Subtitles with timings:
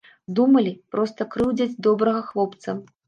[0.37, 2.77] Думалі, проста крыўдзяць добрага хлопца.